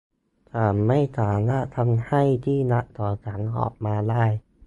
[0.53, 4.25] ฉันไม่สามารถทำให้ที่รักของฉันออกมาได้